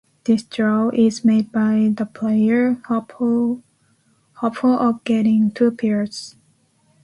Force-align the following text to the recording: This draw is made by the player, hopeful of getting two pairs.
This 0.23 0.41
draw 0.41 0.89
is 0.89 1.23
made 1.23 1.51
by 1.51 1.93
the 1.95 2.07
player, 2.07 2.81
hopeful 2.87 3.61
of 4.41 5.03
getting 5.03 5.51
two 5.51 5.69
pairs. 5.69 6.33